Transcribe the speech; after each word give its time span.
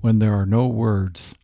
When 0.00 0.18
There 0.18 0.34
Are 0.34 0.46
No 0.46 0.66
Words. 0.66 1.34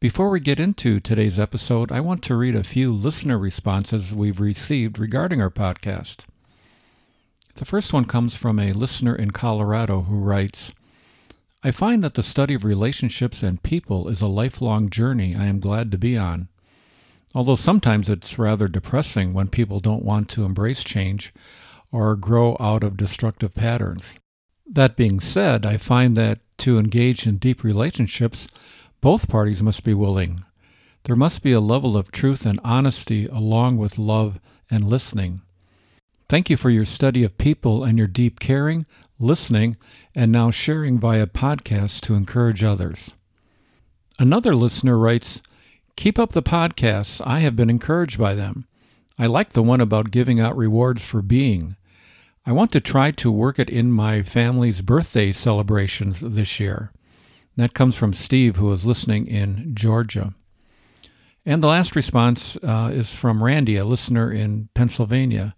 Before 0.00 0.28
we 0.28 0.40
get 0.40 0.60
into 0.60 1.00
today's 1.00 1.38
episode, 1.38 1.90
I 1.90 2.00
want 2.00 2.22
to 2.24 2.36
read 2.36 2.56
a 2.56 2.64
few 2.64 2.92
listener 2.92 3.38
responses 3.38 4.14
we've 4.14 4.40
received 4.40 4.98
regarding 4.98 5.40
our 5.40 5.50
podcast. 5.50 6.26
The 7.54 7.64
first 7.64 7.92
one 7.92 8.04
comes 8.04 8.36
from 8.36 8.58
a 8.58 8.72
listener 8.72 9.14
in 9.14 9.30
Colorado 9.30 10.02
who 10.02 10.18
writes 10.18 10.74
I 11.62 11.70
find 11.70 12.02
that 12.02 12.14
the 12.14 12.22
study 12.22 12.54
of 12.54 12.64
relationships 12.64 13.42
and 13.42 13.62
people 13.62 14.08
is 14.08 14.20
a 14.20 14.26
lifelong 14.26 14.90
journey 14.90 15.34
I 15.34 15.46
am 15.46 15.60
glad 15.60 15.90
to 15.92 15.98
be 15.98 16.18
on. 16.18 16.48
Although 17.34 17.56
sometimes 17.56 18.08
it's 18.08 18.38
rather 18.38 18.68
depressing 18.68 19.32
when 19.32 19.48
people 19.48 19.80
don't 19.80 20.04
want 20.04 20.28
to 20.30 20.44
embrace 20.44 20.84
change 20.84 21.32
or 21.92 22.16
grow 22.16 22.56
out 22.60 22.82
of 22.82 22.96
destructive 22.96 23.54
patterns. 23.54 24.18
That 24.68 24.96
being 24.96 25.20
said, 25.20 25.64
I 25.64 25.76
find 25.76 26.16
that 26.16 26.40
to 26.58 26.78
engage 26.78 27.26
in 27.26 27.36
deep 27.36 27.62
relationships, 27.62 28.48
both 29.00 29.28
parties 29.28 29.62
must 29.62 29.84
be 29.84 29.94
willing. 29.94 30.44
There 31.04 31.16
must 31.16 31.42
be 31.42 31.52
a 31.52 31.60
level 31.60 31.96
of 31.96 32.10
truth 32.10 32.44
and 32.44 32.58
honesty 32.64 33.26
along 33.26 33.76
with 33.76 33.98
love 33.98 34.40
and 34.70 34.88
listening. 34.88 35.42
Thank 36.28 36.50
you 36.50 36.56
for 36.56 36.70
your 36.70 36.84
study 36.84 37.22
of 37.22 37.38
people 37.38 37.84
and 37.84 37.96
your 37.96 38.08
deep 38.08 38.40
caring, 38.40 38.86
listening, 39.20 39.76
and 40.14 40.32
now 40.32 40.50
sharing 40.50 40.98
via 40.98 41.28
podcast 41.28 42.00
to 42.02 42.16
encourage 42.16 42.64
others. 42.64 43.12
Another 44.18 44.56
listener 44.56 44.98
writes, 44.98 45.40
Keep 45.94 46.18
up 46.18 46.32
the 46.32 46.42
podcasts. 46.42 47.24
I 47.24 47.40
have 47.40 47.54
been 47.54 47.70
encouraged 47.70 48.18
by 48.18 48.34
them. 48.34 48.66
I 49.18 49.26
like 49.26 49.52
the 49.52 49.62
one 49.62 49.80
about 49.80 50.10
giving 50.10 50.40
out 50.40 50.56
rewards 50.56 51.04
for 51.04 51.22
being. 51.22 51.76
I 52.48 52.52
want 52.52 52.70
to 52.72 52.80
try 52.80 53.10
to 53.10 53.32
work 53.32 53.58
it 53.58 53.68
in 53.68 53.90
my 53.90 54.22
family's 54.22 54.80
birthday 54.80 55.32
celebrations 55.32 56.20
this 56.20 56.60
year. 56.60 56.92
That 57.56 57.74
comes 57.74 57.96
from 57.96 58.14
Steve, 58.14 58.54
who 58.54 58.72
is 58.72 58.86
listening 58.86 59.26
in 59.26 59.74
Georgia. 59.74 60.32
And 61.44 61.60
the 61.60 61.66
last 61.66 61.96
response 61.96 62.56
uh, 62.62 62.90
is 62.92 63.12
from 63.16 63.42
Randy, 63.42 63.76
a 63.76 63.84
listener 63.84 64.30
in 64.30 64.68
Pennsylvania. 64.74 65.56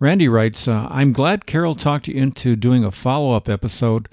Randy 0.00 0.26
writes 0.26 0.66
uh, 0.66 0.88
I'm 0.90 1.12
glad 1.12 1.44
Carol 1.44 1.74
talked 1.74 2.08
you 2.08 2.14
into 2.14 2.56
doing 2.56 2.82
a 2.82 2.90
follow 2.90 3.32
up 3.32 3.46
episode 3.46 4.08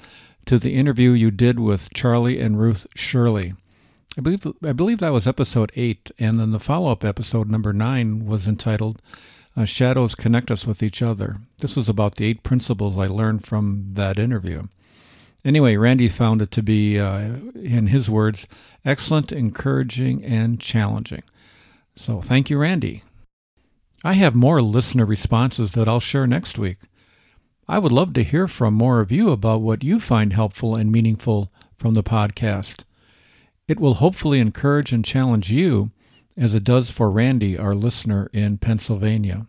to 0.45 0.59
the 0.59 0.75
interview 0.75 1.11
you 1.11 1.31
did 1.31 1.57
with 1.57 1.93
Charlie 1.93 2.41
and 2.41 2.59
Ruth 2.59 2.85
Shirley. 2.95 3.53
I 4.17 4.21
believe, 4.21 4.45
I 4.61 4.73
believe 4.73 4.99
that 4.99 5.13
was 5.13 5.25
episode 5.25 5.71
8, 5.73 6.11
and 6.19 6.37
then 6.37 6.51
the 6.51 6.59
follow 6.59 6.91
up 6.91 7.05
episode 7.05 7.49
number 7.49 7.71
9 7.71 8.25
was 8.25 8.45
entitled 8.45 9.01
uh, 9.55 9.65
shadows 9.65 10.15
connect 10.15 10.49
us 10.49 10.65
with 10.65 10.81
each 10.81 11.01
other. 11.01 11.37
This 11.59 11.75
was 11.75 11.89
about 11.89 12.15
the 12.15 12.25
eight 12.25 12.43
principles 12.43 12.97
I 12.97 13.07
learned 13.07 13.45
from 13.45 13.85
that 13.91 14.17
interview. 14.17 14.67
Anyway, 15.45 15.75
Randy 15.75 16.07
found 16.07 16.41
it 16.41 16.51
to 16.51 16.63
be, 16.63 16.97
uh, 16.97 17.35
in 17.55 17.87
his 17.87 18.09
words, 18.09 18.47
excellent, 18.85 19.31
encouraging, 19.31 20.23
and 20.23 20.59
challenging. 20.59 21.23
So 21.95 22.21
thank 22.21 22.49
you, 22.49 22.57
Randy. 22.57 23.03
I 24.03 24.13
have 24.13 24.35
more 24.35 24.61
listener 24.61 25.05
responses 25.05 25.73
that 25.73 25.87
I'll 25.87 25.99
share 25.99 26.27
next 26.27 26.57
week. 26.57 26.77
I 27.67 27.79
would 27.79 27.91
love 27.91 28.13
to 28.13 28.23
hear 28.23 28.47
from 28.47 28.73
more 28.73 28.99
of 28.99 29.11
you 29.11 29.31
about 29.31 29.61
what 29.61 29.83
you 29.83 29.99
find 29.99 30.33
helpful 30.33 30.75
and 30.75 30.91
meaningful 30.91 31.51
from 31.77 31.93
the 31.93 32.03
podcast. 32.03 32.83
It 33.67 33.79
will 33.79 33.95
hopefully 33.95 34.39
encourage 34.39 34.91
and 34.91 35.05
challenge 35.05 35.49
you 35.49 35.91
as 36.35 36.53
it 36.53 36.63
does 36.63 36.89
for 36.89 37.09
Randy, 37.09 37.57
our 37.57 37.75
listener 37.75 38.29
in 38.33 38.57
Pennsylvania. 38.57 39.47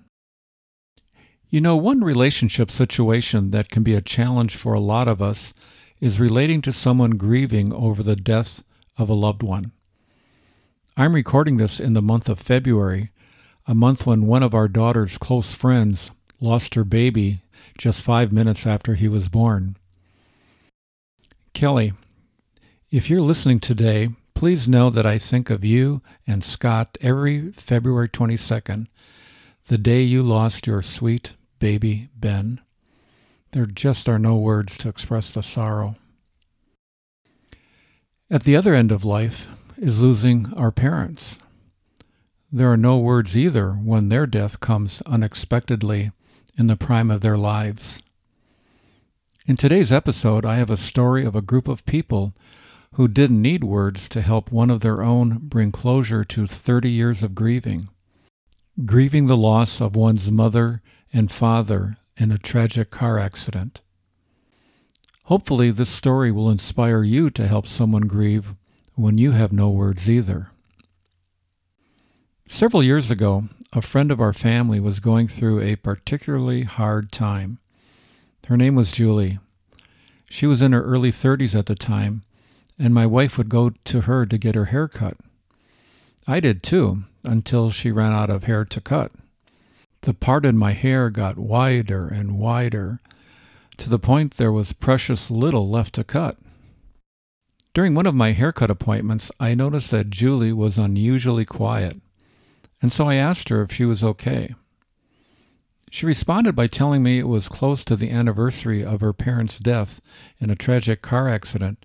You 1.49 1.61
know, 1.61 1.77
one 1.77 2.03
relationship 2.03 2.71
situation 2.71 3.51
that 3.53 3.71
can 3.71 3.83
be 3.83 3.95
a 3.95 4.01
challenge 4.01 4.57
for 4.57 4.75
a 4.75 4.81
lot 4.81 5.09
of 5.09 5.23
us 5.23 5.55
is 6.01 6.19
relating 6.21 6.61
to 6.63 6.73
someone 6.73 7.13
grieving 7.13 7.73
over 7.73 8.03
the 8.03 8.17
death 8.17 8.63
of 8.99 9.09
a 9.09 9.15
loved 9.15 9.43
one. 9.43 9.73
I'm 10.97 11.15
recording 11.15 11.57
this 11.57 11.81
in 11.81 11.93
the 11.95 12.03
month 12.03 12.29
of 12.29 12.39
February, 12.39 13.11
a 13.67 13.75
month 13.75 14.07
when 14.07 14.27
one 14.27 14.43
of 14.43 14.55
our 14.55 14.69
daughter's 14.69 15.19
close 15.19 15.55
friends 15.55 16.11
lost 16.41 16.75
her 16.75 16.85
baby 16.85 17.43
just 17.79 18.03
five 18.03 18.33
minutes 18.33 18.67
after 18.67 18.95
he 18.95 19.09
was 19.09 19.29
born. 19.29 19.77
Kelly, 21.53 21.93
if 22.91 23.09
you're 23.09 23.21
listening 23.21 23.61
today, 23.61 24.11
Please 24.45 24.69
know 24.69 24.91
that 24.91 25.07
I 25.07 25.17
think 25.17 25.49
of 25.49 25.65
you 25.65 26.03
and 26.27 26.45
Scott 26.45 26.99
every 27.01 27.51
February 27.53 28.11
22nd, 28.11 28.89
the 29.69 29.79
day 29.79 30.03
you 30.03 30.23
lost 30.23 30.67
your 30.67 30.83
sweet 30.83 31.33
baby 31.61 32.11
Ben. 32.15 32.61
There 33.53 33.65
just 33.65 34.07
are 34.07 34.19
no 34.19 34.37
words 34.37 34.77
to 34.77 34.91
express 34.91 35.33
the 35.33 35.43
sorrow. 35.43 35.97
At 38.31 38.43
the 38.43 38.55
other 38.55 38.75
end 38.75 38.93
of 38.93 39.03
life 39.03 39.49
is 39.79 40.03
losing 40.03 40.53
our 40.53 40.71
parents. 40.71 41.39
There 42.53 42.71
are 42.71 42.77
no 42.77 42.99
words 42.99 43.35
either 43.35 43.73
when 43.73 44.11
their 44.11 44.27
death 44.27 44.61
comes 44.61 45.01
unexpectedly 45.07 46.13
in 46.59 46.67
the 46.67 46.77
prime 46.77 47.11
of 47.11 47.23
their 47.23 47.39
lives. 47.39 48.03
In 49.47 49.57
today's 49.57 49.91
episode, 49.91 50.45
I 50.45 50.57
have 50.57 50.69
a 50.69 50.77
story 50.77 51.25
of 51.25 51.35
a 51.35 51.41
group 51.41 51.67
of 51.67 51.87
people 51.87 52.35
who 52.95 53.09
didn't 53.09 53.43
need 53.43 53.65
words 53.65 54.09
to 54.09 54.23
help 54.23 54.53
one 54.53 54.71
of 54.71 54.81
their 54.81 55.03
own 55.03 55.39
bring 55.43 55.73
closure 55.73 56.23
to 56.23 56.47
30 56.47 56.91
years 56.91 57.23
of 57.23 57.35
grieving. 57.35 57.89
Grieving 58.85 59.27
the 59.27 59.37
loss 59.37 59.81
of 59.81 59.97
one's 59.97 60.31
mother 60.31 60.81
and 61.13 61.31
father 61.31 61.97
in 62.17 62.31
a 62.31 62.39
tragic 62.39 62.91
car 62.91 63.19
accident. 63.19 63.81
Hopefully, 65.25 65.71
this 65.71 65.89
story 65.89 66.31
will 66.31 66.51
inspire 66.51 67.03
you 67.03 67.31
to 67.31 67.49
help 67.49 67.67
someone 67.67 68.03
grieve 68.03 68.55
when 68.95 69.19
you 69.19 69.33
have 69.33 69.53
no 69.53 69.71
words 69.71 70.09
either. 70.09 70.51
Several 72.47 72.83
years 72.83 73.11
ago, 73.11 73.45
a 73.73 73.83
friend 73.83 74.13
of 74.13 74.21
our 74.21 74.33
family 74.33 74.79
was 74.79 75.01
going 75.01 75.27
through 75.27 75.61
a 75.61 75.77
particularly 75.77 76.63
hard 76.63 77.11
time. 77.11 77.59
Her 78.47 78.57
name 78.57 78.77
was 78.77 78.93
Julie. 78.93 79.41
She 80.31 80.47
was 80.47 80.63
in 80.63 80.73
her 80.73 80.83
early 80.85 81.11
30s 81.11 81.59
at 81.59 81.67
the 81.67 81.75
time 81.75 82.23
and 82.79 82.93
my 82.93 83.07
wife 83.07 83.39
would 83.39 83.49
go 83.49 83.71
to 83.85 84.03
her 84.03 84.27
to 84.27 84.39
get 84.39 84.55
her 84.55 84.67
hair 84.67 84.89
cut. 84.89 85.17
I 86.27 86.41
did 86.41 86.63
too, 86.63 87.05
until 87.23 87.71
she 87.71 87.93
ran 87.93 88.13
out 88.13 88.31
of 88.31 88.45
hair 88.45 88.65
to 88.65 88.81
cut. 88.81 89.13
The 90.03 90.15
part 90.15 90.45
in 90.45 90.57
my 90.57 90.73
hair 90.73 91.11
got 91.11 91.39
wider 91.39 92.09
and 92.09 92.39
wider, 92.39 93.01
to 93.79 93.89
the 93.89 93.99
point 93.99 94.37
there 94.37 94.53
was 94.53 94.73
precious 94.73 95.31
little 95.31 95.69
left 95.69 95.95
to 95.95 96.05
cut. 96.05 96.37
During 97.73 97.95
one 97.95 98.07
of 98.07 98.15
my 98.15 98.33
haircut 98.33 98.71
appointments, 98.71 99.33
I 99.41 99.55
noticed 99.55 99.91
that 99.91 100.11
Julie 100.11 100.53
was 100.53 100.79
unusually 100.79 101.45
quiet, 101.45 102.01
and 102.81 102.93
so 102.93 103.09
I 103.09 103.17
asked 103.17 103.49
her 103.49 103.63
if 103.63 103.73
she 103.73 103.85
was 103.85 104.05
okay. 104.05 104.55
She 105.91 106.07
responded 106.07 106.55
by 106.55 106.67
telling 106.67 107.03
me 107.03 107.19
it 107.19 107.29
was 107.29 107.49
close 107.49 107.85
to 107.85 107.97
the 107.97 108.11
anniversary 108.11 108.85
of 108.85 109.01
her 109.01 109.13
parents' 109.13 109.59
death 109.59 110.01
in 110.41 110.51
a 110.51 110.57
tragic 110.57 111.03
car 111.03 111.29
accident 111.29 111.85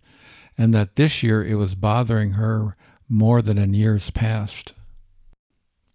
and 0.60 0.74
that 0.74 0.96
this 0.96 1.24
year 1.24 1.42
it 1.42 1.56
was 1.56 1.74
bothering 1.74 2.32
her 2.32 2.76
more 3.08 3.42
than 3.42 3.58
in 3.58 3.74
years 3.74 4.10
past. 4.10 4.74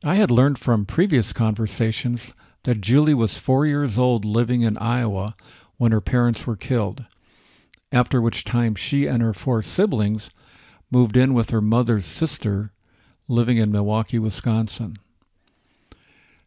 I 0.02 0.14
had 0.14 0.30
learned 0.30 0.58
from 0.58 0.86
previous 0.86 1.34
conversations 1.34 2.32
that 2.62 2.80
Julie 2.80 3.12
was 3.12 3.36
four 3.36 3.66
years 3.66 3.98
old 3.98 4.24
living 4.24 4.62
in 4.62 4.78
Iowa 4.78 5.36
when 5.76 5.92
her 5.92 6.00
parents 6.00 6.46
were 6.46 6.56
killed, 6.56 7.04
after 7.92 8.22
which 8.22 8.42
time 8.42 8.74
she 8.74 9.06
and 9.06 9.22
her 9.22 9.34
four 9.34 9.62
siblings 9.62 10.30
moved 10.90 11.18
in 11.18 11.34
with 11.34 11.50
her 11.50 11.60
mother's 11.60 12.06
sister 12.06 12.72
living 13.28 13.58
in 13.58 13.70
Milwaukee, 13.70 14.18
Wisconsin. 14.18 14.96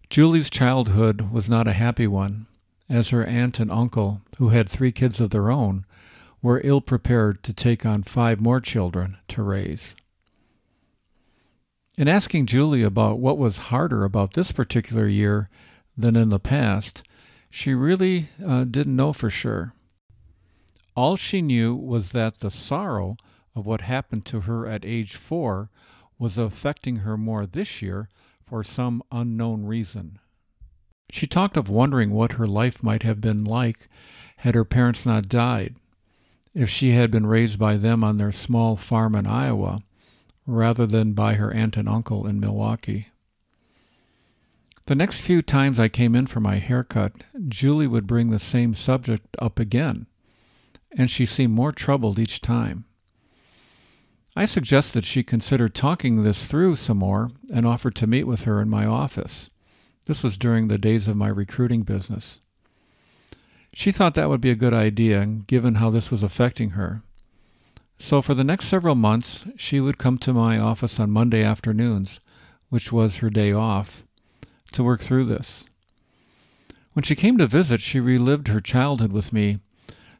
Julie's 0.09 0.49
childhood 0.49 1.31
was 1.31 1.47
not 1.47 1.67
a 1.67 1.73
happy 1.73 2.07
one, 2.07 2.47
as 2.89 3.09
her 3.09 3.23
aunt 3.23 3.59
and 3.59 3.71
uncle, 3.71 4.21
who 4.39 4.49
had 4.49 4.67
three 4.67 4.91
kids 4.91 5.19
of 5.19 5.29
their 5.29 5.51
own, 5.51 5.85
were 6.41 6.61
ill 6.63 6.81
prepared 6.81 7.43
to 7.43 7.53
take 7.53 7.85
on 7.85 8.03
five 8.03 8.39
more 8.39 8.59
children 8.59 9.17
to 9.27 9.41
raise. 9.41 9.95
In 11.97 12.07
asking 12.07 12.45
Julie 12.45 12.83
about 12.83 13.19
what 13.19 13.37
was 13.37 13.57
harder 13.57 14.03
about 14.03 14.33
this 14.33 14.51
particular 14.51 15.07
year 15.07 15.49
than 15.97 16.15
in 16.15 16.29
the 16.29 16.39
past, 16.39 17.01
she 17.49 17.73
really 17.73 18.29
uh, 18.45 18.65
didn't 18.65 18.95
know 18.95 19.13
for 19.13 19.29
sure. 19.31 19.73
All 20.95 21.15
she 21.15 21.41
knew 21.41 21.75
was 21.75 22.11
that 22.11 22.39
the 22.39 22.51
sorrow 22.51 23.17
of 23.55 23.65
what 23.65 23.81
happened 23.81 24.25
to 24.25 24.41
her 24.41 24.67
at 24.67 24.85
age 24.85 25.15
four 25.15 25.69
was 26.19 26.37
affecting 26.37 26.97
her 26.97 27.17
more 27.17 27.45
this 27.45 27.81
year 27.81 28.09
for 28.43 28.63
some 28.63 29.01
unknown 29.11 29.65
reason. 29.65 30.19
She 31.11 31.25
talked 31.25 31.57
of 31.57 31.69
wondering 31.69 32.11
what 32.11 32.33
her 32.33 32.47
life 32.47 32.83
might 32.83 33.03
have 33.03 33.21
been 33.21 33.43
like 33.43 33.87
had 34.37 34.55
her 34.55 34.65
parents 34.65 35.05
not 35.05 35.29
died, 35.29 35.75
if 36.57 36.71
she 36.71 36.93
had 36.93 37.11
been 37.11 37.27
raised 37.27 37.59
by 37.59 37.77
them 37.77 38.03
on 38.03 38.17
their 38.17 38.31
small 38.31 38.75
farm 38.75 39.13
in 39.13 39.27
Iowa, 39.27 39.83
rather 40.47 40.87
than 40.87 41.13
by 41.13 41.35
her 41.35 41.53
aunt 41.53 41.77
and 41.77 41.87
uncle 41.87 42.25
in 42.25 42.39
Milwaukee. 42.39 43.09
The 44.87 44.95
next 44.95 45.21
few 45.21 45.43
times 45.43 45.79
I 45.79 45.87
came 45.87 46.15
in 46.15 46.25
for 46.25 46.39
my 46.39 46.55
haircut, 46.55 47.11
Julie 47.47 47.85
would 47.85 48.07
bring 48.07 48.31
the 48.31 48.39
same 48.39 48.73
subject 48.73 49.37
up 49.37 49.59
again, 49.59 50.07
and 50.97 51.11
she 51.11 51.27
seemed 51.27 51.53
more 51.53 51.71
troubled 51.71 52.17
each 52.17 52.41
time. 52.41 52.85
I 54.35 54.45
suggested 54.45 55.05
she 55.05 55.21
consider 55.21 55.69
talking 55.69 56.23
this 56.23 56.47
through 56.47 56.77
some 56.77 56.97
more 56.97 57.29
and 57.53 57.67
offered 57.67 57.93
to 57.95 58.07
meet 58.07 58.23
with 58.23 58.45
her 58.45 58.59
in 58.59 58.69
my 58.69 58.85
office. 58.85 59.51
This 60.05 60.23
was 60.23 60.39
during 60.39 60.69
the 60.69 60.79
days 60.79 61.07
of 61.07 61.15
my 61.15 61.27
recruiting 61.27 61.83
business. 61.83 62.39
She 63.77 63.91
thought 63.91 64.15
that 64.15 64.27
would 64.27 64.41
be 64.41 64.49
a 64.49 64.55
good 64.55 64.73
idea, 64.73 65.23
given 65.23 65.75
how 65.75 65.91
this 65.91 66.09
was 66.09 66.23
affecting 66.23 66.71
her. 66.71 67.03
So 67.99 68.23
for 68.23 68.33
the 68.33 68.43
next 68.43 68.65
several 68.65 68.95
months, 68.95 69.45
she 69.55 69.79
would 69.79 69.99
come 69.99 70.17
to 70.17 70.33
my 70.33 70.57
office 70.57 70.99
on 70.99 71.11
Monday 71.11 71.43
afternoons, 71.43 72.19
which 72.69 72.91
was 72.91 73.17
her 73.17 73.29
day 73.29 73.51
off, 73.51 74.03
to 74.71 74.83
work 74.83 75.01
through 75.01 75.25
this. 75.25 75.65
When 76.93 77.03
she 77.03 77.13
came 77.13 77.37
to 77.37 77.45
visit, 77.45 77.79
she 77.79 77.99
relived 77.99 78.47
her 78.47 78.59
childhood 78.59 79.11
with 79.11 79.31
me, 79.31 79.59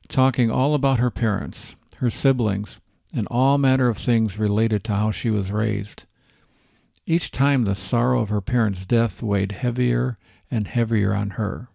talking 0.07 0.51
all 0.51 0.75
about 0.75 0.99
her 0.99 1.09
parents, 1.09 1.75
her 1.95 2.11
siblings, 2.11 2.79
and 3.11 3.27
all 3.31 3.57
manner 3.57 3.89
of 3.89 3.97
things 3.97 4.37
related 4.37 4.83
to 4.83 4.93
how 4.93 5.09
she 5.09 5.31
was 5.31 5.51
raised. 5.51 6.03
Each 7.07 7.31
time 7.31 7.63
the 7.63 7.73
sorrow 7.73 8.21
of 8.21 8.29
her 8.29 8.39
parents' 8.39 8.85
death 8.85 9.23
weighed 9.23 9.53
heavier 9.53 10.19
and 10.51 10.67
heavier 10.67 11.15
on 11.15 11.31
her. 11.31 11.69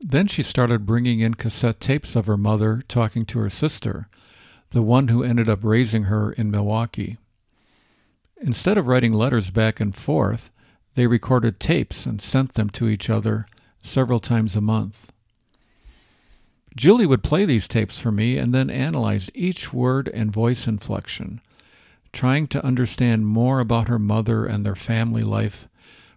Then 0.00 0.26
she 0.26 0.42
started 0.42 0.86
bringing 0.86 1.20
in 1.20 1.34
cassette 1.34 1.78
tapes 1.78 2.16
of 2.16 2.26
her 2.26 2.38
mother 2.38 2.82
talking 2.88 3.26
to 3.26 3.38
her 3.40 3.50
sister, 3.50 4.08
the 4.70 4.82
one 4.82 5.08
who 5.08 5.22
ended 5.22 5.48
up 5.48 5.60
raising 5.62 6.04
her 6.04 6.32
in 6.32 6.50
Milwaukee. 6.50 7.18
Instead 8.40 8.78
of 8.78 8.86
writing 8.86 9.12
letters 9.12 9.50
back 9.50 9.78
and 9.78 9.94
forth, 9.94 10.50
they 10.94 11.06
recorded 11.06 11.60
tapes 11.60 12.06
and 12.06 12.22
sent 12.22 12.54
them 12.54 12.70
to 12.70 12.88
each 12.88 13.10
other 13.10 13.46
several 13.82 14.20
times 14.20 14.56
a 14.56 14.60
month. 14.60 15.12
Julie 16.76 17.06
would 17.06 17.22
play 17.22 17.44
these 17.44 17.68
tapes 17.68 18.00
for 18.00 18.12
me 18.12 18.38
and 18.38 18.54
then 18.54 18.70
analyze 18.70 19.28
each 19.34 19.72
word 19.72 20.08
and 20.08 20.32
voice 20.32 20.66
inflection, 20.66 21.40
trying 22.12 22.46
to 22.48 22.64
understand 22.64 23.26
more 23.26 23.60
about 23.60 23.88
her 23.88 23.98
mother 23.98 24.46
and 24.46 24.64
their 24.64 24.76
family 24.76 25.22
life 25.22 25.68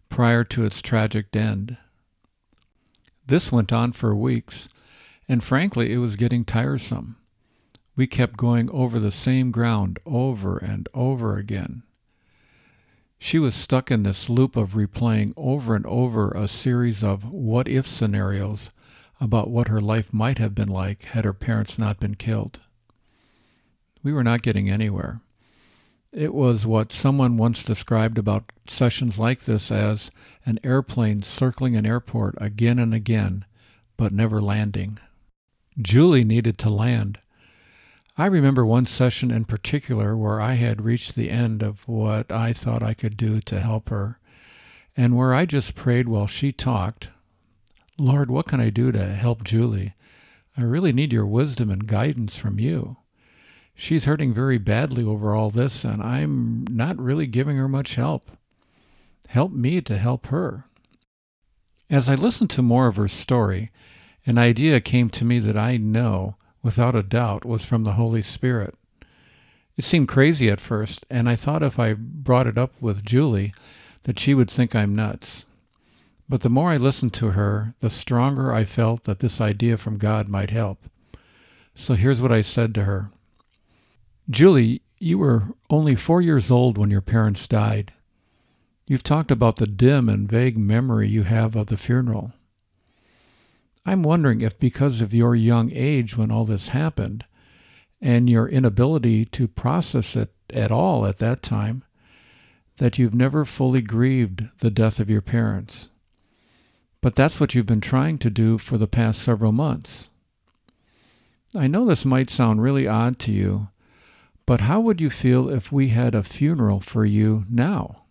prior 0.09 0.43
to 0.45 0.63
its 0.63 0.81
tragic 0.81 1.35
end. 1.35 1.77
This 3.25 3.51
went 3.51 3.71
on 3.71 3.93
for 3.93 4.13
weeks, 4.15 4.67
and 5.27 5.43
frankly, 5.43 5.93
it 5.93 5.97
was 5.97 6.15
getting 6.15 6.43
tiresome. 6.43 7.15
We 7.95 8.07
kept 8.07 8.37
going 8.37 8.69
over 8.71 8.99
the 8.99 9.11
same 9.11 9.51
ground 9.51 9.99
over 10.05 10.57
and 10.57 10.89
over 10.93 11.37
again. 11.37 11.83
She 13.19 13.39
was 13.39 13.55
stuck 13.55 13.89
in 13.89 14.03
this 14.03 14.29
loop 14.29 14.57
of 14.57 14.73
replaying 14.73 15.33
over 15.37 15.75
and 15.75 15.85
over 15.85 16.31
a 16.31 16.47
series 16.49 17.03
of 17.03 17.31
what 17.31 17.69
if 17.69 17.87
scenarios 17.87 18.69
about 19.21 19.49
what 19.49 19.69
her 19.69 19.79
life 19.79 20.11
might 20.11 20.39
have 20.39 20.53
been 20.53 20.67
like 20.67 21.03
had 21.03 21.23
her 21.23 21.31
parents 21.31 21.79
not 21.79 22.01
been 22.01 22.15
killed. 22.15 22.59
We 24.03 24.11
were 24.11 24.23
not 24.23 24.41
getting 24.41 24.69
anywhere. 24.69 25.21
It 26.13 26.31
was 26.31 26.67
what 26.67 26.93
someone 26.93 27.37
once 27.37 27.63
described 27.63 28.19
about 28.19 28.51
sessions 28.67 29.17
like 29.17 29.41
this 29.41 29.71
as 29.71 30.11
an 30.45 30.59
airplane 30.63 31.23
circling 31.23 31.75
an 31.75 31.87
airport 31.87 32.35
again 32.37 32.77
and 32.77 32.93
again, 32.93 33.45
but 33.97 34.11
never 34.11 34.39
landing. 34.39 34.99
Julie 35.81 36.23
needed 36.23 36.59
to 36.59 36.69
land. 36.69 37.17
I 38.15 38.27
remember 38.27 38.63
one 38.63 38.85
session 38.85 39.31
in 39.31 39.45
particular 39.45 40.15
where 40.15 40.39
I 40.39 40.53
had 40.53 40.85
reached 40.85 41.15
the 41.15 41.31
end 41.31 41.63
of 41.63 41.87
what 41.87 42.31
I 42.31 42.53
thought 42.53 42.83
I 42.83 42.93
could 42.93 43.17
do 43.17 43.41
to 43.41 43.59
help 43.59 43.89
her, 43.89 44.19
and 44.95 45.17
where 45.17 45.33
I 45.33 45.47
just 45.47 45.73
prayed 45.73 46.07
while 46.07 46.27
she 46.27 46.51
talked, 46.51 47.09
Lord, 47.97 48.29
what 48.29 48.45
can 48.45 48.59
I 48.59 48.69
do 48.69 48.91
to 48.91 49.03
help 49.03 49.43
Julie? 49.43 49.95
I 50.55 50.61
really 50.61 50.93
need 50.93 51.11
your 51.11 51.25
wisdom 51.25 51.71
and 51.71 51.87
guidance 51.87 52.35
from 52.35 52.59
you. 52.59 52.97
She's 53.75 54.05
hurting 54.05 54.33
very 54.33 54.57
badly 54.57 55.03
over 55.03 55.33
all 55.33 55.49
this, 55.49 55.83
and 55.83 56.01
I'm 56.01 56.65
not 56.69 56.99
really 56.99 57.27
giving 57.27 57.57
her 57.57 57.67
much 57.67 57.95
help. 57.95 58.31
Help 59.27 59.51
me 59.51 59.81
to 59.81 59.97
help 59.97 60.27
her. 60.27 60.65
As 61.89 62.07
I 62.07 62.15
listened 62.15 62.49
to 62.51 62.61
more 62.61 62.87
of 62.87 62.95
her 62.95 63.07
story, 63.07 63.71
an 64.25 64.37
idea 64.37 64.79
came 64.79 65.09
to 65.11 65.25
me 65.25 65.39
that 65.39 65.57
I 65.57 65.77
know, 65.77 66.35
without 66.61 66.95
a 66.95 67.03
doubt, 67.03 67.45
was 67.45 67.65
from 67.65 67.83
the 67.83 67.93
Holy 67.93 68.21
Spirit. 68.21 68.75
It 69.75 69.83
seemed 69.83 70.07
crazy 70.07 70.49
at 70.49 70.61
first, 70.61 71.05
and 71.09 71.27
I 71.27 71.35
thought 71.35 71.63
if 71.63 71.79
I 71.79 71.93
brought 71.93 72.47
it 72.47 72.57
up 72.57 72.73
with 72.79 73.03
Julie, 73.03 73.53
that 74.03 74.19
she 74.19 74.33
would 74.33 74.51
think 74.51 74.75
I'm 74.75 74.95
nuts. 74.95 75.45
But 76.29 76.41
the 76.41 76.49
more 76.49 76.71
I 76.71 76.77
listened 76.77 77.13
to 77.15 77.31
her, 77.31 77.73
the 77.79 77.89
stronger 77.89 78.53
I 78.53 78.65
felt 78.65 79.03
that 79.03 79.19
this 79.19 79.41
idea 79.41 79.77
from 79.77 79.97
God 79.97 80.29
might 80.29 80.51
help. 80.51 80.85
So 81.75 81.95
here's 81.95 82.21
what 82.21 82.31
I 82.31 82.41
said 82.41 82.73
to 82.75 82.83
her 82.83 83.11
Julie, 84.29 84.81
you 84.99 85.17
were 85.17 85.49
only 85.69 85.95
four 85.95 86.21
years 86.21 86.49
old 86.49 86.77
when 86.77 86.89
your 86.89 87.01
parents 87.01 87.47
died. 87.47 87.91
You've 88.87 89.03
talked 89.03 89.31
about 89.31 89.57
the 89.57 89.67
dim 89.67 90.07
and 90.07 90.29
vague 90.29 90.57
memory 90.57 91.09
you 91.09 91.23
have 91.23 91.55
of 91.55 91.67
the 91.67 91.77
funeral. 91.77 92.33
I'm 93.85 94.01
wondering 94.01 94.41
if, 94.41 94.57
because 94.57 95.01
of 95.01 95.13
your 95.13 95.35
young 95.35 95.71
age 95.73 96.15
when 96.15 96.31
all 96.31 96.45
this 96.45 96.69
happened, 96.69 97.25
and 98.01 98.29
your 98.29 98.47
inability 98.47 99.25
to 99.25 99.47
process 99.47 100.15
it 100.15 100.33
at 100.49 100.71
all 100.71 101.05
at 101.05 101.17
that 101.17 101.41
time, 101.41 101.83
that 102.77 102.97
you've 102.97 103.13
never 103.13 103.45
fully 103.45 103.81
grieved 103.81 104.47
the 104.59 104.71
death 104.71 104.99
of 104.99 105.09
your 105.09 105.21
parents. 105.21 105.89
But 107.01 107.15
that's 107.15 107.39
what 107.39 107.53
you've 107.53 107.65
been 107.65 107.81
trying 107.81 108.17
to 108.19 108.29
do 108.29 108.57
for 108.57 108.77
the 108.77 108.87
past 108.87 109.21
several 109.21 109.51
months. 109.51 110.09
I 111.55 111.67
know 111.67 111.85
this 111.85 112.05
might 112.05 112.29
sound 112.29 112.61
really 112.61 112.87
odd 112.87 113.19
to 113.19 113.31
you, 113.31 113.67
but 114.45 114.61
how 114.61 114.79
would 114.79 114.99
you 114.99 115.09
feel 115.09 115.49
if 115.49 115.71
we 115.71 115.89
had 115.89 116.13
a 116.13 116.23
funeral 116.23 116.79
for 116.79 117.05
you 117.05 117.45
now? 117.49 118.03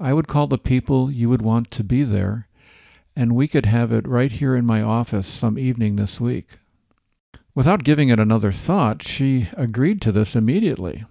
I 0.00 0.12
would 0.12 0.28
call 0.28 0.46
the 0.46 0.58
people 0.58 1.10
you 1.10 1.28
would 1.28 1.42
want 1.42 1.70
to 1.72 1.84
be 1.84 2.02
there, 2.04 2.46
and 3.16 3.34
we 3.34 3.48
could 3.48 3.66
have 3.66 3.90
it 3.92 4.06
right 4.06 4.30
here 4.30 4.54
in 4.54 4.64
my 4.64 4.82
office 4.82 5.26
some 5.26 5.58
evening 5.58 5.96
this 5.96 6.20
week. 6.20 6.58
Without 7.54 7.82
giving 7.82 8.08
it 8.08 8.20
another 8.20 8.52
thought, 8.52 9.02
she 9.02 9.48
agreed 9.56 10.00
to 10.02 10.12
this 10.12 10.36
immediately. 10.36 11.04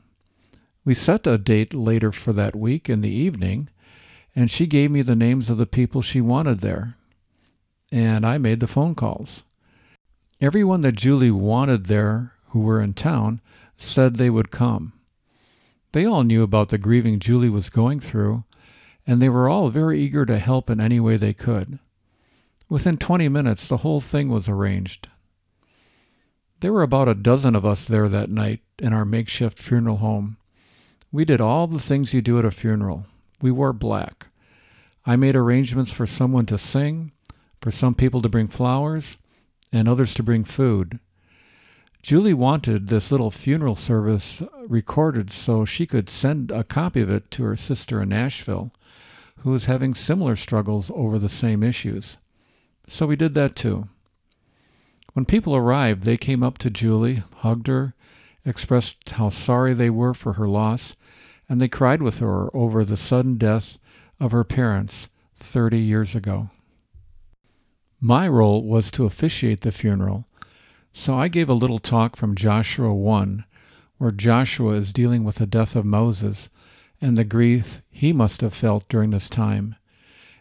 We 0.85 0.93
set 0.93 1.27
a 1.27 1.37
date 1.37 1.73
later 1.73 2.13
for 2.13 2.31
that 2.31 2.55
week 2.55 2.89
in 2.89 3.01
the 3.01 3.09
evening, 3.09 3.67
and 4.33 4.49
she 4.49 4.67
gave 4.67 4.89
me 4.89 5.01
the 5.01 5.15
names 5.15 5.49
of 5.49 5.57
the 5.57 5.65
people 5.65 6.01
she 6.01 6.21
wanted 6.21 6.61
there. 6.61 6.95
And 7.91 8.25
I 8.25 8.37
made 8.37 8.61
the 8.61 8.67
phone 8.67 8.95
calls. 8.95 9.43
Everyone 10.39 10.81
that 10.81 10.95
Julie 10.95 11.31
wanted 11.31 11.87
there 11.87 12.33
who 12.49 12.61
were 12.61 12.79
in 12.79 12.93
town 12.93 13.41
said 13.77 14.15
they 14.15 14.29
would 14.29 14.51
come. 14.51 14.93
They 15.91 16.05
all 16.05 16.23
knew 16.23 16.43
about 16.43 16.69
the 16.69 16.77
grieving 16.77 17.19
Julie 17.19 17.49
was 17.49 17.69
going 17.69 17.99
through, 17.99 18.43
and 19.05 19.21
they 19.21 19.29
were 19.29 19.47
all 19.47 19.69
very 19.69 19.99
eager 19.99 20.25
to 20.25 20.39
help 20.39 20.69
in 20.69 20.81
any 20.81 20.99
way 20.99 21.15
they 21.17 21.33
could. 21.33 21.79
Within 22.69 22.97
20 22.97 23.29
minutes, 23.29 23.67
the 23.67 23.77
whole 23.77 24.01
thing 24.01 24.29
was 24.29 24.49
arranged. 24.49 25.07
There 26.59 26.73
were 26.73 26.83
about 26.83 27.07
a 27.07 27.13
dozen 27.13 27.55
of 27.55 27.65
us 27.65 27.85
there 27.85 28.09
that 28.09 28.29
night 28.29 28.61
in 28.79 28.91
our 28.91 29.05
makeshift 29.05 29.59
funeral 29.59 29.97
home. 29.97 30.37
We 31.11 31.23
did 31.23 31.39
all 31.39 31.67
the 31.67 31.79
things 31.79 32.13
you 32.13 32.21
do 32.21 32.37
at 32.39 32.45
a 32.45 32.51
funeral 32.51 33.05
we 33.41 33.51
wore 33.51 33.73
black. 33.73 34.27
I 35.05 35.15
made 35.15 35.35
arrangements 35.35 35.91
for 35.91 36.05
someone 36.07 36.45
to 36.47 36.57
sing, 36.57 37.11
for 37.61 37.71
some 37.71 37.95
people 37.95 38.21
to 38.21 38.29
bring 38.29 38.47
flowers, 38.47 39.17
and 39.71 39.87
others 39.87 40.13
to 40.15 40.23
bring 40.23 40.43
food. 40.43 40.99
Julie 42.07 42.33
wanted 42.33 42.87
this 42.87 43.11
little 43.11 43.31
funeral 43.31 43.75
service 43.75 44.41
recorded 44.65 45.29
so 45.29 45.65
she 45.65 45.85
could 45.85 46.09
send 46.09 46.51
a 46.51 46.63
copy 46.63 47.01
of 47.01 47.09
it 47.09 47.29
to 47.31 47.43
her 47.43 47.57
sister 47.57 48.01
in 48.01 48.07
Nashville, 48.07 48.71
who 49.39 49.51
was 49.51 49.65
having 49.65 49.93
similar 49.93 50.37
struggles 50.37 50.89
over 50.95 51.19
the 51.19 51.27
same 51.27 51.63
issues. 51.63 52.15
So 52.87 53.07
we 53.07 53.17
did 53.17 53.33
that 53.33 53.57
too. 53.57 53.89
When 55.11 55.25
people 55.25 55.53
arrived, 55.53 56.03
they 56.03 56.15
came 56.15 56.43
up 56.43 56.57
to 56.59 56.69
Julie, 56.69 57.23
hugged 57.39 57.67
her, 57.67 57.93
expressed 58.45 59.09
how 59.09 59.27
sorry 59.27 59.73
they 59.73 59.89
were 59.89 60.13
for 60.13 60.33
her 60.35 60.47
loss, 60.47 60.95
and 61.49 61.59
they 61.59 61.67
cried 61.67 62.01
with 62.01 62.19
her 62.19 62.49
over 62.55 62.85
the 62.85 62.95
sudden 62.95 63.37
death 63.37 63.77
of 64.17 64.31
her 64.31 64.45
parents 64.45 65.09
30 65.41 65.77
years 65.77 66.15
ago. 66.15 66.51
My 67.99 68.29
role 68.29 68.63
was 68.63 68.91
to 68.91 69.05
officiate 69.05 69.59
the 69.59 69.73
funeral, 69.73 70.25
so 70.93 71.17
I 71.17 71.27
gave 71.27 71.49
a 71.49 71.53
little 71.53 71.79
talk 71.79 72.15
from 72.15 72.35
Joshua 72.35 72.93
1, 72.93 73.45
where 73.97 74.11
Joshua 74.11 74.73
is 74.73 74.93
dealing 74.93 75.23
with 75.23 75.35
the 75.35 75.47
death 75.47 75.75
of 75.75 75.85
Moses 75.85 76.49
and 76.99 77.17
the 77.17 77.23
grief 77.23 77.81
he 77.89 78.13
must 78.13 78.41
have 78.41 78.53
felt 78.53 78.87
during 78.89 79.11
this 79.11 79.29
time, 79.29 79.75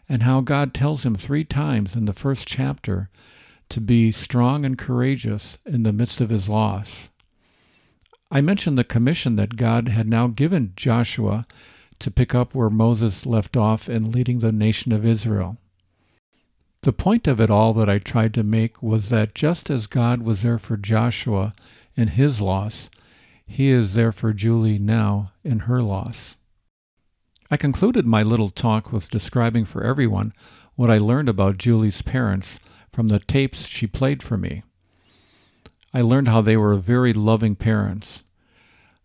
and 0.09 0.23
how 0.23 0.41
God 0.41 0.73
tells 0.73 1.05
him 1.05 1.15
three 1.15 1.43
times 1.43 1.95
in 1.95 2.05
the 2.05 2.13
first 2.13 2.47
chapter 2.47 3.09
to 3.69 3.81
be 3.81 4.11
strong 4.11 4.65
and 4.65 4.77
courageous 4.77 5.57
in 5.65 5.83
the 5.83 5.93
midst 5.93 6.21
of 6.21 6.29
his 6.29 6.49
loss. 6.49 7.09
I 8.31 8.41
mentioned 8.41 8.77
the 8.77 8.83
commission 8.83 9.35
that 9.37 9.55
God 9.55 9.87
had 9.87 10.07
now 10.07 10.27
given 10.27 10.73
Joshua 10.75 11.45
to 11.99 12.11
pick 12.11 12.35
up 12.35 12.53
where 12.53 12.69
Moses 12.69 13.25
left 13.25 13.57
off 13.57 13.89
in 13.89 14.11
leading 14.11 14.39
the 14.39 14.51
nation 14.51 14.91
of 14.91 15.05
Israel. 15.05 15.57
The 16.81 16.93
point 16.93 17.27
of 17.27 17.39
it 17.39 17.49
all 17.49 17.73
that 17.73 17.89
I 17.89 17.97
tried 17.97 18.33
to 18.35 18.43
make 18.43 18.81
was 18.81 19.09
that 19.09 19.35
just 19.35 19.69
as 19.69 19.87
God 19.87 20.21
was 20.21 20.43
there 20.43 20.59
for 20.59 20.77
Joshua 20.77 21.53
in 21.95 22.09
his 22.09 22.39
loss, 22.39 22.89
he 23.45 23.69
is 23.69 23.93
there 23.93 24.11
for 24.11 24.33
Julie 24.33 24.79
now 24.79 25.31
in 25.43 25.61
her 25.61 25.81
loss. 25.81 26.35
I 27.49 27.57
concluded 27.57 28.05
my 28.05 28.23
little 28.23 28.49
talk 28.49 28.91
with 28.91 29.09
describing 29.09 29.65
for 29.65 29.83
everyone 29.83 30.33
what 30.75 30.91
I 30.91 30.97
learned 30.97 31.29
about 31.29 31.57
Julie's 31.57 32.01
parents 32.01 32.59
from 32.91 33.07
the 33.07 33.19
tapes 33.19 33.65
she 33.65 33.87
played 33.87 34.21
for 34.21 34.37
me. 34.37 34.63
I 35.93 36.01
learned 36.01 36.27
how 36.27 36.41
they 36.41 36.57
were 36.57 36.75
very 36.75 37.13
loving 37.13 37.55
parents. 37.55 38.25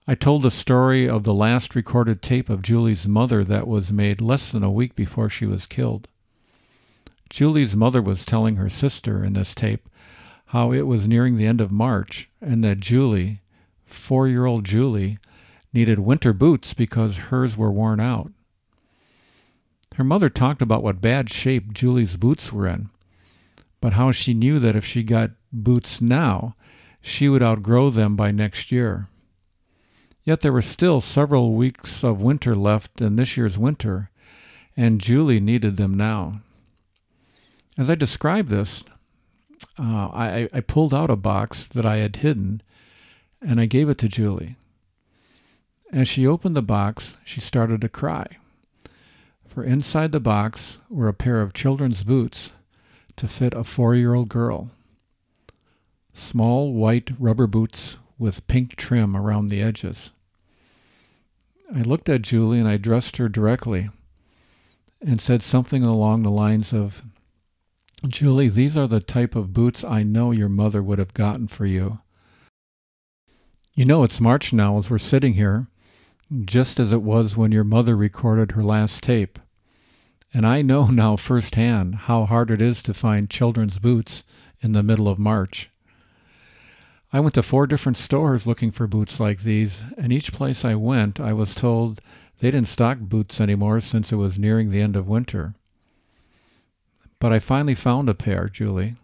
I 0.06 0.16
told 0.16 0.42
the 0.42 0.50
story 0.50 1.08
of 1.08 1.22
the 1.22 1.32
last 1.32 1.76
recorded 1.76 2.20
tape 2.20 2.50
of 2.50 2.62
Julie's 2.62 3.06
mother 3.06 3.44
that 3.44 3.68
was 3.68 3.92
made 3.92 4.20
less 4.20 4.50
than 4.50 4.64
a 4.64 4.70
week 4.70 4.96
before 4.96 5.28
she 5.28 5.46
was 5.46 5.64
killed. 5.64 6.08
Julie's 7.32 7.74
mother 7.74 8.02
was 8.02 8.26
telling 8.26 8.56
her 8.56 8.68
sister 8.68 9.24
in 9.24 9.32
this 9.32 9.54
tape 9.54 9.88
how 10.48 10.70
it 10.70 10.82
was 10.82 11.08
nearing 11.08 11.36
the 11.36 11.46
end 11.46 11.62
of 11.62 11.72
March 11.72 12.28
and 12.42 12.62
that 12.62 12.80
Julie, 12.80 13.40
four 13.86 14.28
year 14.28 14.44
old 14.44 14.66
Julie, 14.66 15.16
needed 15.72 15.98
winter 15.98 16.34
boots 16.34 16.74
because 16.74 17.32
hers 17.32 17.56
were 17.56 17.72
worn 17.72 18.00
out. 18.00 18.30
Her 19.94 20.04
mother 20.04 20.28
talked 20.28 20.60
about 20.60 20.82
what 20.82 21.00
bad 21.00 21.30
shape 21.30 21.72
Julie's 21.72 22.18
boots 22.18 22.52
were 22.52 22.68
in, 22.68 22.90
but 23.80 23.94
how 23.94 24.12
she 24.12 24.34
knew 24.34 24.58
that 24.58 24.76
if 24.76 24.84
she 24.84 25.02
got 25.02 25.30
boots 25.50 26.02
now, 26.02 26.54
she 27.00 27.30
would 27.30 27.42
outgrow 27.42 27.88
them 27.88 28.14
by 28.14 28.30
next 28.30 28.70
year. 28.70 29.08
Yet 30.22 30.40
there 30.40 30.52
were 30.52 30.60
still 30.60 31.00
several 31.00 31.54
weeks 31.54 32.04
of 32.04 32.20
winter 32.20 32.54
left 32.54 33.00
in 33.00 33.16
this 33.16 33.38
year's 33.38 33.56
winter, 33.56 34.10
and 34.76 35.00
Julie 35.00 35.40
needed 35.40 35.78
them 35.78 35.94
now. 35.96 36.42
As 37.78 37.88
I 37.88 37.94
described 37.94 38.50
this, 38.50 38.84
uh, 39.78 40.08
I, 40.12 40.48
I 40.52 40.60
pulled 40.60 40.92
out 40.92 41.10
a 41.10 41.16
box 41.16 41.64
that 41.68 41.86
I 41.86 41.96
had 41.96 42.16
hidden 42.16 42.62
and 43.40 43.60
I 43.60 43.66
gave 43.66 43.88
it 43.88 43.98
to 43.98 44.08
Julie. 44.08 44.56
As 45.92 46.08
she 46.08 46.26
opened 46.26 46.56
the 46.56 46.62
box, 46.62 47.16
she 47.24 47.40
started 47.40 47.80
to 47.80 47.88
cry. 47.88 48.26
For 49.46 49.64
inside 49.64 50.12
the 50.12 50.20
box 50.20 50.78
were 50.88 51.08
a 51.08 51.14
pair 51.14 51.42
of 51.42 51.52
children's 51.52 52.04
boots 52.04 52.52
to 53.16 53.28
fit 53.28 53.52
a 53.54 53.64
four 53.64 53.94
year 53.94 54.14
old 54.14 54.28
girl. 54.28 54.70
Small 56.12 56.72
white 56.72 57.10
rubber 57.18 57.46
boots 57.46 57.98
with 58.18 58.46
pink 58.46 58.76
trim 58.76 59.16
around 59.16 59.48
the 59.48 59.62
edges. 59.62 60.12
I 61.74 61.82
looked 61.82 62.08
at 62.08 62.22
Julie 62.22 62.58
and 62.58 62.68
I 62.68 62.74
addressed 62.74 63.16
her 63.16 63.28
directly 63.28 63.88
and 65.00 65.20
said 65.20 65.42
something 65.42 65.82
along 65.82 66.22
the 66.22 66.30
lines 66.30 66.72
of 66.72 67.02
Julie, 68.08 68.48
these 68.48 68.76
are 68.76 68.88
the 68.88 68.98
type 68.98 69.36
of 69.36 69.52
boots 69.52 69.84
I 69.84 70.02
know 70.02 70.32
your 70.32 70.48
mother 70.48 70.82
would 70.82 70.98
have 70.98 71.14
gotten 71.14 71.46
for 71.46 71.66
you. 71.66 72.00
You 73.74 73.84
know, 73.84 74.02
it's 74.02 74.20
March 74.20 74.52
now 74.52 74.76
as 74.76 74.90
we're 74.90 74.98
sitting 74.98 75.34
here, 75.34 75.68
just 76.44 76.80
as 76.80 76.90
it 76.90 77.02
was 77.02 77.36
when 77.36 77.52
your 77.52 77.64
mother 77.64 77.96
recorded 77.96 78.52
her 78.52 78.64
last 78.64 79.04
tape. 79.04 79.38
And 80.34 80.44
I 80.44 80.62
know 80.62 80.86
now 80.88 81.16
firsthand 81.16 81.94
how 81.94 82.24
hard 82.24 82.50
it 82.50 82.60
is 82.60 82.82
to 82.84 82.94
find 82.94 83.30
children's 83.30 83.78
boots 83.78 84.24
in 84.60 84.72
the 84.72 84.82
middle 84.82 85.08
of 85.08 85.18
March. 85.18 85.70
I 87.12 87.20
went 87.20 87.34
to 87.34 87.42
four 87.42 87.68
different 87.68 87.98
stores 87.98 88.46
looking 88.48 88.72
for 88.72 88.86
boots 88.88 89.20
like 89.20 89.40
these, 89.42 89.84
and 89.96 90.12
each 90.12 90.32
place 90.32 90.64
I 90.64 90.74
went, 90.74 91.20
I 91.20 91.32
was 91.34 91.54
told 91.54 92.00
they 92.40 92.50
didn't 92.50 92.68
stock 92.68 92.98
boots 92.98 93.40
anymore 93.40 93.80
since 93.80 94.10
it 94.10 94.16
was 94.16 94.38
nearing 94.38 94.70
the 94.70 94.80
end 94.80 94.96
of 94.96 95.06
winter. 95.06 95.54
But 97.22 97.32
I 97.32 97.38
finally 97.38 97.76
found 97.76 98.08
a 98.08 98.14
pair, 98.14 98.48
Julie, 98.48 98.96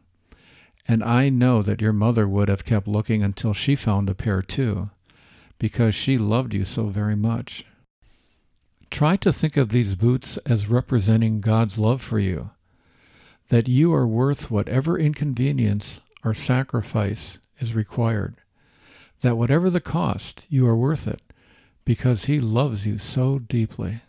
and 0.89 1.05
I 1.05 1.29
know 1.29 1.63
that 1.63 1.81
your 1.81 1.93
mother 1.93 2.27
would 2.27 2.49
have 2.49 2.65
kept 2.65 2.89
looking 2.89 3.23
until 3.23 3.55
she 3.55 3.77
found 3.77 4.11
a 4.11 4.15
pair 4.15 4.43
too, 4.43 4.91
because 5.61 5.95
she 5.95 6.19
loved 6.19 6.53
you 6.53 6.65
so 6.65 6.87
very 6.87 7.15
much. 7.15 7.65
Try 8.91 9.15
to 9.19 9.33
think 9.33 9.57
of 9.57 9.69
these 9.69 9.95
boots 9.95 10.37
as 10.39 10.67
representing 10.67 11.39
God's 11.39 11.79
love 11.79 12.03
for 12.03 12.19
you, 12.19 12.51
that 13.51 13.69
you 13.69 13.95
are 13.95 14.05
worth 14.05 14.51
whatever 14.51 14.99
inconvenience 14.99 16.01
or 16.25 16.35
sacrifice 16.35 17.39
is 17.61 17.73
required, 17.73 18.35
that 19.21 19.37
whatever 19.37 19.71
the 19.71 19.81
cost, 19.81 20.45
you 20.49 20.67
are 20.67 20.75
worth 20.75 21.07
it, 21.07 21.23
because 21.85 22.25
He 22.25 22.41
loves 22.41 22.85
you 22.85 22.99
so 22.99 23.39
deeply. 23.39 24.01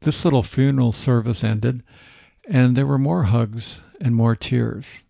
This 0.00 0.24
little 0.24 0.42
funeral 0.42 0.92
service 0.92 1.44
ended, 1.44 1.82
and 2.48 2.76
there 2.76 2.86
were 2.86 2.98
more 2.98 3.24
hugs 3.24 3.80
and 4.00 4.14
more 4.14 4.34
tears. 4.34 5.04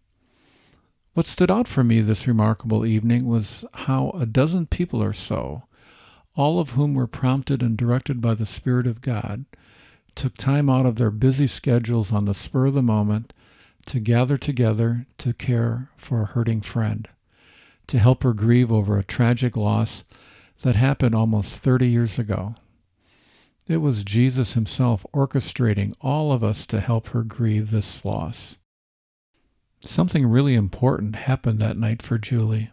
What 1.15 1.27
stood 1.27 1.51
out 1.51 1.69
for 1.69 1.85
me 1.85 2.01
this 2.01 2.27
remarkable 2.27 2.87
evening 2.87 3.27
was 3.27 3.65
how 3.75 4.11
a 4.11 4.25
dozen 4.25 4.67
people 4.67 5.03
or 5.03 5.12
so, 5.12 5.65
all 6.35 6.59
of 6.59 6.71
whom 6.71 6.95
were 6.95 7.07
prompted 7.07 7.62
and 7.62 7.77
directed 7.77 8.21
by 8.21 8.35
the 8.35 8.47
Spirit 8.47 8.87
of 8.87 9.03
God, 9.03 9.45
took 10.15 10.35
time 10.35 10.71
out 10.71 10.87
of 10.87 10.97
their 10.97 11.11
busy 11.11 11.47
schedules 11.47 12.12
on 12.12 12.25
the 12.25 12.35
spur 12.35 12.67
of 12.67 12.75
the 12.75 12.83
moment 12.83 13.33
to 13.87 14.01
gather 14.01 14.37
together 14.37 15.07
to 15.19 15.33
care 15.33 15.91
for 15.97 16.23
a 16.23 16.27
hurting 16.27 16.61
friend, 16.61 17.09
to 17.87 17.99
help 17.99 18.23
her 18.23 18.33
grieve 18.33 18.73
over 18.73 18.99
a 18.99 19.05
tragic 19.05 19.57
loss 19.57 20.05
that 20.62 20.77
happened 20.77 21.15
almost 21.15 21.62
30 21.62 21.89
years 21.89 22.19
ago. 22.19 22.55
It 23.73 23.81
was 23.81 24.05
Jesus 24.05 24.52
himself 24.52 25.07
orchestrating 25.14 25.95
all 26.02 26.31
of 26.31 26.45
us 26.45 26.67
to 26.67 26.81
help 26.81 27.09
her 27.09 27.23
grieve 27.23 27.71
this 27.71 28.05
loss. 28.05 28.59
Something 29.81 30.26
really 30.26 30.55
important 30.55 31.17
happened 31.17 31.59
that 31.61 31.79
night 31.79 32.02
for 32.02 32.19
Julie. 32.19 32.71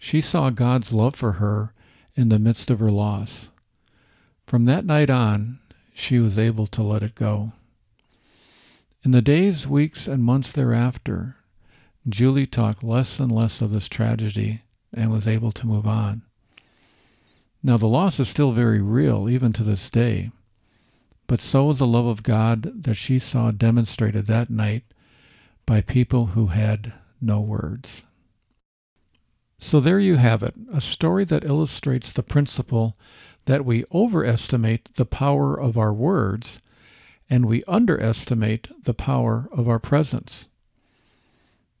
She 0.00 0.20
saw 0.20 0.50
God's 0.50 0.92
love 0.92 1.14
for 1.14 1.34
her 1.34 1.72
in 2.16 2.28
the 2.28 2.40
midst 2.40 2.70
of 2.70 2.80
her 2.80 2.90
loss. 2.90 3.50
From 4.46 4.64
that 4.64 4.84
night 4.84 5.10
on, 5.10 5.60
she 5.94 6.18
was 6.18 6.40
able 6.40 6.66
to 6.66 6.82
let 6.82 7.04
it 7.04 7.14
go. 7.14 7.52
In 9.04 9.12
the 9.12 9.22
days, 9.22 9.68
weeks, 9.68 10.08
and 10.08 10.24
months 10.24 10.50
thereafter, 10.50 11.36
Julie 12.08 12.46
talked 12.46 12.82
less 12.82 13.20
and 13.20 13.30
less 13.30 13.60
of 13.62 13.70
this 13.70 13.88
tragedy 13.88 14.62
and 14.92 15.12
was 15.12 15.28
able 15.28 15.52
to 15.52 15.68
move 15.68 15.86
on. 15.86 16.22
Now, 17.66 17.78
the 17.78 17.88
loss 17.88 18.20
is 18.20 18.28
still 18.28 18.52
very 18.52 18.82
real, 18.82 19.26
even 19.26 19.54
to 19.54 19.62
this 19.62 19.88
day, 19.88 20.30
but 21.26 21.40
so 21.40 21.70
is 21.70 21.78
the 21.78 21.86
love 21.86 22.04
of 22.04 22.22
God 22.22 22.82
that 22.82 22.94
she 22.94 23.18
saw 23.18 23.52
demonstrated 23.52 24.26
that 24.26 24.50
night 24.50 24.84
by 25.64 25.80
people 25.80 26.26
who 26.26 26.48
had 26.48 26.92
no 27.22 27.40
words. 27.40 28.04
So 29.58 29.80
there 29.80 29.98
you 29.98 30.16
have 30.16 30.42
it, 30.42 30.52
a 30.70 30.82
story 30.82 31.24
that 31.24 31.42
illustrates 31.42 32.12
the 32.12 32.22
principle 32.22 32.98
that 33.46 33.64
we 33.64 33.86
overestimate 33.94 34.92
the 34.96 35.06
power 35.06 35.58
of 35.58 35.78
our 35.78 35.94
words 35.94 36.60
and 37.30 37.46
we 37.46 37.64
underestimate 37.66 38.68
the 38.84 38.92
power 38.92 39.48
of 39.50 39.70
our 39.70 39.78
presence. 39.78 40.50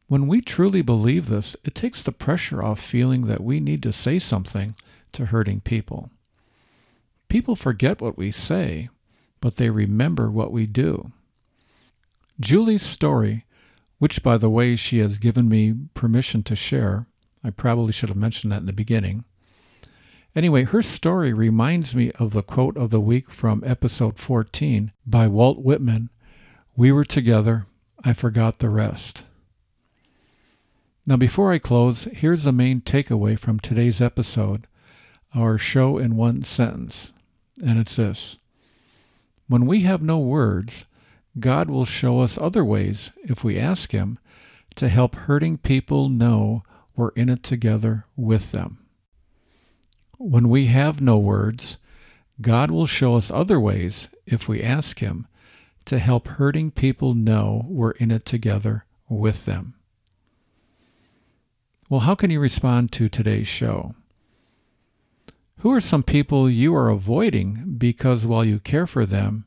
When 0.06 0.26
we 0.28 0.40
truly 0.40 0.80
believe 0.80 1.28
this, 1.28 1.56
it 1.62 1.74
takes 1.74 2.02
the 2.02 2.12
pressure 2.12 2.62
off 2.62 2.80
feeling 2.80 3.26
that 3.26 3.42
we 3.42 3.60
need 3.60 3.82
to 3.82 3.92
say 3.92 4.18
something 4.18 4.76
to 5.14 5.26
hurting 5.26 5.60
people. 5.60 6.10
People 7.28 7.56
forget 7.56 8.00
what 8.00 8.16
we 8.16 8.30
say, 8.30 8.88
but 9.40 9.56
they 9.56 9.70
remember 9.70 10.30
what 10.30 10.52
we 10.52 10.66
do. 10.66 11.12
Julie's 12.38 12.82
story, 12.82 13.44
which 13.98 14.22
by 14.22 14.36
the 14.36 14.50
way 14.50 14.76
she 14.76 14.98
has 14.98 15.18
given 15.18 15.48
me 15.48 15.74
permission 15.94 16.42
to 16.44 16.56
share, 16.56 17.06
I 17.42 17.50
probably 17.50 17.92
should 17.92 18.08
have 18.08 18.18
mentioned 18.18 18.52
that 18.52 18.60
in 18.60 18.66
the 18.66 18.72
beginning, 18.72 19.24
Anyway, 20.36 20.64
her 20.64 20.82
story 20.82 21.32
reminds 21.32 21.94
me 21.94 22.10
of 22.12 22.32
the 22.32 22.42
quote 22.42 22.76
of 22.76 22.90
the 22.90 23.00
week 23.00 23.30
from 23.30 23.62
episode 23.64 24.18
14 24.18 24.90
by 25.06 25.28
Walt 25.28 25.60
Whitman 25.60 26.10
We 26.74 26.90
were 26.90 27.04
together, 27.04 27.66
I 28.04 28.14
forgot 28.14 28.58
the 28.58 28.68
rest. 28.68 29.22
Now, 31.06 31.16
before 31.16 31.52
I 31.52 31.58
close, 31.58 32.08
here's 32.12 32.42
the 32.42 32.52
main 32.52 32.80
takeaway 32.80 33.38
from 33.38 33.60
today's 33.60 34.00
episode, 34.00 34.66
our 35.34 35.58
show 35.58 35.98
in 35.98 36.16
one 36.16 36.42
sentence, 36.42 37.12
and 37.62 37.78
it's 37.78 37.96
this 37.96 38.36
When 39.48 39.66
we 39.66 39.80
have 39.80 40.02
no 40.02 40.18
words, 40.18 40.84
God 41.38 41.68
will 41.68 41.84
show 41.84 42.20
us 42.20 42.38
other 42.38 42.64
ways, 42.64 43.10
if 43.22 43.42
we 43.42 43.58
ask 43.58 43.92
Him, 43.92 44.18
to 44.76 44.88
help 44.88 45.14
hurting 45.14 45.58
people 45.58 46.08
know 46.08 46.62
we're 46.96 47.10
in 47.10 47.28
it 47.28 47.42
together 47.42 48.06
with 48.16 48.52
them. 48.52 48.78
When 50.18 50.48
we 50.48 50.66
have 50.66 51.00
no 51.00 51.18
words, 51.18 51.78
God 52.40 52.70
will 52.70 52.86
show 52.86 53.16
us 53.16 53.30
other 53.30 53.58
ways, 53.58 54.08
if 54.26 54.48
we 54.48 54.62
ask 54.62 55.00
Him, 55.00 55.26
to 55.86 55.98
help 55.98 56.28
hurting 56.28 56.70
people 56.70 57.14
know 57.14 57.66
we're 57.68 57.92
in 57.92 58.10
it 58.10 58.24
together 58.24 58.84
with 59.08 59.44
them. 59.44 59.74
Well, 61.90 62.00
how 62.00 62.14
can 62.14 62.30
you 62.30 62.40
respond 62.40 62.92
to 62.92 63.08
today's 63.08 63.48
show? 63.48 63.94
Who 65.64 65.72
are 65.72 65.80
some 65.80 66.02
people 66.02 66.50
you 66.50 66.76
are 66.76 66.90
avoiding 66.90 67.76
because 67.78 68.26
while 68.26 68.44
you 68.44 68.58
care 68.60 68.86
for 68.86 69.06
them, 69.06 69.46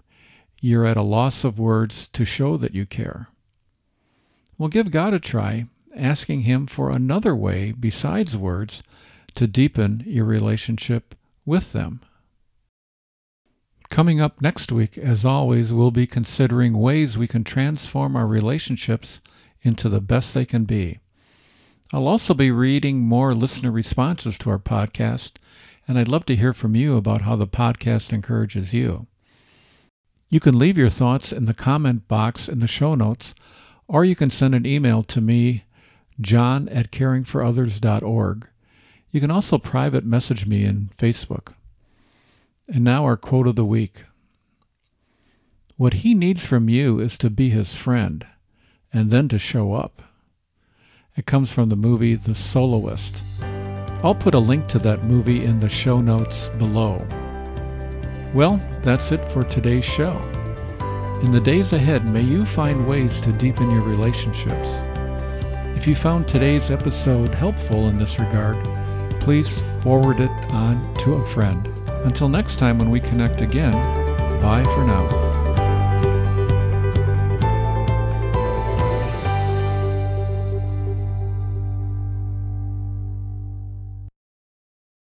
you're 0.59 0.83
at 0.83 0.97
a 0.97 1.03
loss 1.03 1.43
of 1.43 1.59
words 1.59 2.07
to 2.07 2.25
show 2.25 2.57
that 2.57 2.73
you 2.73 2.87
care? 2.87 3.27
Well, 4.57 4.67
give 4.67 4.89
God 4.89 5.13
a 5.13 5.19
try, 5.19 5.67
asking 5.95 6.41
Him 6.41 6.65
for 6.65 6.89
another 6.89 7.35
way 7.35 7.71
besides 7.71 8.35
words 8.35 8.81
to 9.35 9.45
deepen 9.45 10.01
your 10.07 10.25
relationship 10.25 11.13
with 11.45 11.73
them. 11.73 12.01
Coming 13.91 14.19
up 14.19 14.41
next 14.41 14.71
week, 14.71 14.97
as 14.97 15.23
always, 15.23 15.71
we'll 15.71 15.91
be 15.91 16.07
considering 16.07 16.79
ways 16.79 17.15
we 17.15 17.27
can 17.27 17.43
transform 17.43 18.15
our 18.15 18.25
relationships 18.25 19.21
into 19.61 19.87
the 19.87 20.01
best 20.01 20.33
they 20.33 20.45
can 20.45 20.63
be. 20.63 20.97
I'll 21.93 22.07
also 22.07 22.33
be 22.33 22.49
reading 22.49 23.01
more 23.01 23.35
listener 23.35 23.69
responses 23.71 24.39
to 24.39 24.49
our 24.49 24.57
podcast, 24.57 25.33
and 25.87 25.97
I'd 25.97 26.07
love 26.07 26.25
to 26.25 26.35
hear 26.35 26.53
from 26.53 26.75
you 26.75 26.97
about 26.97 27.21
how 27.21 27.35
the 27.35 27.47
podcast 27.47 28.11
encourages 28.11 28.73
you. 28.73 29.07
You 30.29 30.39
can 30.39 30.59
leave 30.59 30.77
your 30.77 30.89
thoughts 30.89 31.31
in 31.31 31.45
the 31.45 31.53
comment 31.53 32.07
box 32.07 32.49
in 32.49 32.59
the 32.59 32.67
show 32.67 32.95
notes, 32.95 33.33
or 33.87 34.03
you 34.03 34.15
can 34.15 34.29
send 34.29 34.53
an 34.53 34.65
email 34.65 35.01
to 35.03 35.21
me, 35.21 35.63
john 36.19 36.67
at 36.69 36.91
caringforothers.org. 36.91 38.47
You 39.11 39.21
can 39.21 39.31
also 39.31 39.57
private 39.57 40.03
message 40.03 40.45
me 40.45 40.65
in 40.65 40.89
Facebook. 40.97 41.53
And 42.67 42.83
now 42.83 43.05
our 43.05 43.15
quote 43.15 43.47
of 43.47 43.55
the 43.55 43.63
week. 43.63 44.03
What 45.77 45.93
he 45.93 46.13
needs 46.13 46.45
from 46.45 46.67
you 46.67 46.99
is 46.99 47.17
to 47.19 47.29
be 47.29 47.49
his 47.49 47.73
friend 47.73 48.25
and 48.91 49.11
then 49.11 49.29
to 49.29 49.39
show 49.39 49.73
up. 49.73 50.01
It 51.15 51.25
comes 51.25 51.51
from 51.51 51.69
the 51.69 51.75
movie 51.75 52.15
The 52.15 52.35
Soloist. 52.35 53.21
I'll 54.03 54.15
put 54.15 54.35
a 54.35 54.39
link 54.39 54.67
to 54.67 54.79
that 54.79 55.03
movie 55.03 55.45
in 55.45 55.59
the 55.59 55.69
show 55.69 55.99
notes 56.01 56.49
below. 56.49 57.05
Well, 58.33 58.61
that's 58.81 59.11
it 59.11 59.23
for 59.31 59.43
today's 59.43 59.85
show. 59.85 60.19
In 61.23 61.31
the 61.31 61.41
days 61.41 61.73
ahead, 61.73 62.07
may 62.07 62.21
you 62.21 62.45
find 62.45 62.87
ways 62.87 63.19
to 63.21 63.31
deepen 63.31 63.71
your 63.71 63.81
relationships. 63.81 64.81
If 65.75 65.87
you 65.87 65.95
found 65.95 66.27
today's 66.27 66.69
episode 66.69 67.29
helpful 67.29 67.87
in 67.87 67.95
this 67.95 68.19
regard, 68.19 68.57
please 69.19 69.63
forward 69.81 70.19
it 70.19 70.29
on 70.51 70.93
to 70.97 71.15
a 71.15 71.25
friend. 71.25 71.67
Until 72.05 72.29
next 72.29 72.57
time 72.57 72.77
when 72.77 72.91
we 72.91 72.99
connect 72.99 73.41
again, 73.41 73.73
bye 74.41 74.63
for 74.75 74.85
now. 74.85 75.26